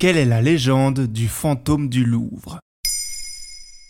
[0.00, 2.60] Quelle est la légende du fantôme du Louvre?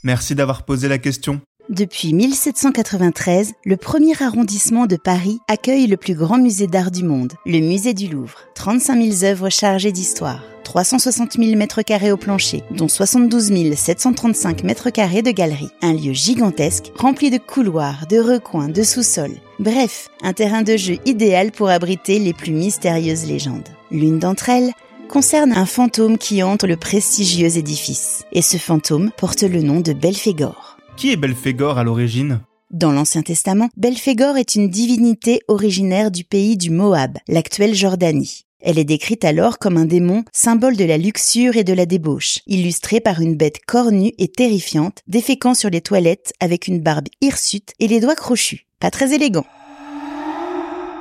[0.03, 1.43] Merci d'avoir posé la question.
[1.69, 7.35] Depuis 1793, le premier arrondissement de Paris accueille le plus grand musée d'art du monde,
[7.45, 8.39] le musée du Louvre.
[8.55, 14.89] 35 000 œuvres chargées d'histoire, 360 000 mètres carrés au plancher, dont 72 735 mètres
[14.89, 15.69] carrés de galeries.
[15.83, 19.37] Un lieu gigantesque, rempli de couloirs, de recoins, de sous-sols.
[19.59, 23.69] Bref, un terrain de jeu idéal pour abriter les plus mystérieuses légendes.
[23.91, 24.73] L'une d'entre elles
[25.09, 28.25] concerne un fantôme qui hante le prestigieux édifice.
[28.31, 30.79] Et ce fantôme porte le nom de Belphégor.
[30.97, 32.41] Qui est Belphégor à l'origine?
[32.71, 38.45] Dans l'Ancien Testament, Belphégor est une divinité originaire du pays du Moab, l'actuelle Jordanie.
[38.61, 42.41] Elle est décrite alors comme un démon, symbole de la luxure et de la débauche,
[42.47, 47.73] illustré par une bête cornue et terrifiante, déféquant sur les toilettes avec une barbe hirsute
[47.79, 48.67] et les doigts crochus.
[48.81, 49.47] Pas très élégant.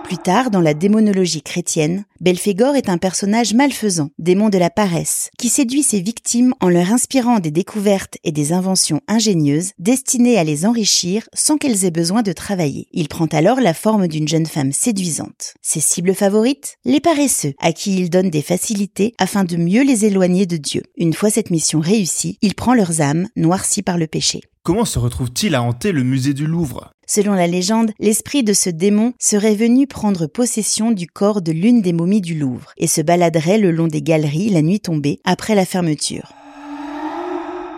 [0.07, 5.31] Plus tard, dans la démonologie chrétienne, Belphégor est un personnage malfaisant, démon de la paresse,
[5.37, 10.45] qui séduit ses victimes en leur inspirant des découvertes et des inventions ingénieuses destinées à
[10.45, 12.87] les enrichir sans qu'elles aient besoin de travailler.
[12.93, 15.55] Il prend alors la forme d'une jeune femme séduisante.
[15.61, 16.77] Ses cibles favorites?
[16.85, 20.83] Les paresseux, à qui il donne des facilités afin de mieux les éloigner de Dieu.
[20.95, 24.39] Une fois cette mission réussie, il prend leurs âmes, noircies par le péché.
[24.67, 26.91] Comment se retrouve-t-il à hanter le musée du Louvre?
[27.07, 31.81] Selon la légende, l'esprit de ce démon serait venu prendre possession du corps de l'une
[31.81, 35.55] des momies du Louvre et se baladerait le long des galeries la nuit tombée après
[35.55, 36.33] la fermeture.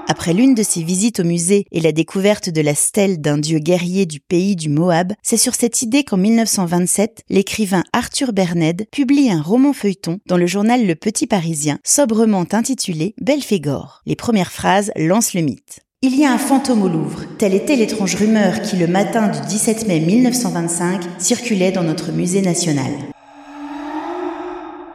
[0.07, 3.59] Après l'une de ses visites au musée et la découverte de la stèle d'un dieu
[3.59, 9.29] guerrier du pays du Moab, c'est sur cette idée qu'en 1927, l'écrivain Arthur Berned publie
[9.29, 14.01] un roman feuilleton dans le journal Le Petit Parisien, sobrement intitulé Belphégor.
[14.07, 15.81] Les premières phrases lancent le mythe.
[16.01, 17.25] Il y a un fantôme au Louvre.
[17.37, 22.41] Telle était l'étrange rumeur qui, le matin du 17 mai 1925, circulait dans notre musée
[22.41, 22.89] national.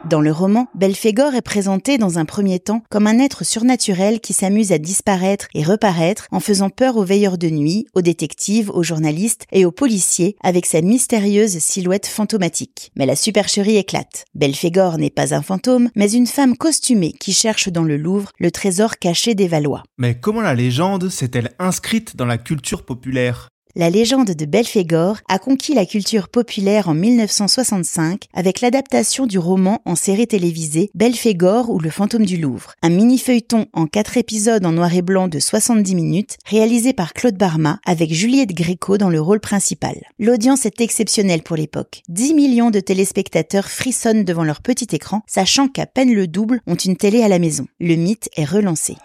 [0.09, 4.33] Dans le roman, Belphégor est présenté dans un premier temps comme un être surnaturel qui
[4.33, 8.83] s'amuse à disparaître et reparaître en faisant peur aux veilleurs de nuit, aux détectives, aux
[8.83, 12.91] journalistes et aux policiers avec sa mystérieuse silhouette fantomatique.
[12.95, 14.25] Mais la supercherie éclate.
[14.35, 18.51] Belphégor n'est pas un fantôme, mais une femme costumée qui cherche dans le Louvre le
[18.51, 19.81] trésor caché des Valois.
[19.97, 23.49] Mais comment la légende s'est-elle inscrite dans la culture populaire?
[23.75, 29.81] La légende de Belphégor a conquis la culture populaire en 1965 avec l'adaptation du roman
[29.85, 34.71] en série télévisée Belphégor ou le fantôme du Louvre, un mini-feuilleton en quatre épisodes en
[34.71, 39.19] noir et blanc de 70 minutes réalisé par Claude Barma avec Juliette Gréco dans le
[39.19, 39.95] rôle principal.
[40.19, 42.01] L'audience est exceptionnelle pour l'époque.
[42.07, 46.75] 10 millions de téléspectateurs frissonnent devant leur petit écran, sachant qu'à peine le double ont
[46.75, 47.67] une télé à la maison.
[47.79, 48.95] Le mythe est relancé.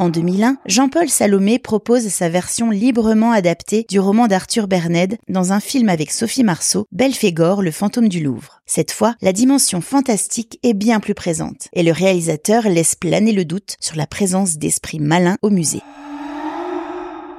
[0.00, 5.58] En 2001, Jean-Paul Salomé propose sa version librement adaptée du roman d'Arthur Berned dans un
[5.58, 8.62] film avec Sophie Marceau, Belphégor, le fantôme du Louvre.
[8.64, 13.44] Cette fois, la dimension fantastique est bien plus présente et le réalisateur laisse planer le
[13.44, 15.82] doute sur la présence d'esprits malins au musée.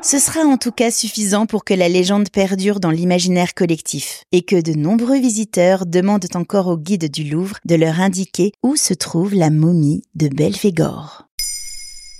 [0.02, 4.42] Ce sera en tout cas suffisant pour que la légende perdure dans l'imaginaire collectif et
[4.42, 8.94] que de nombreux visiteurs demandent encore au guide du Louvre de leur indiquer où se
[8.94, 11.29] trouve la momie de Belphégor.